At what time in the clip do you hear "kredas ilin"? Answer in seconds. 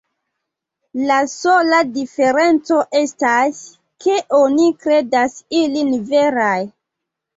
4.87-5.97